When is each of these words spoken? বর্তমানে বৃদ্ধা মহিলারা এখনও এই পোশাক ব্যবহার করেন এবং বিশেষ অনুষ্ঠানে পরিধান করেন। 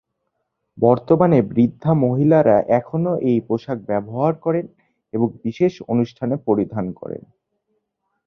বর্তমানে 0.77 1.37
বৃদ্ধা 1.49 1.91
মহিলারা 2.03 2.57
এখনও 2.79 3.13
এই 3.29 3.37
পোশাক 3.47 3.77
ব্যবহার 3.85 4.33
করেন 4.35 4.65
এবং 5.13 5.27
বিশেষ 5.43 5.73
অনুষ্ঠানে 5.87 6.35
পরিধান 6.47 6.85
করেন। 6.93 7.23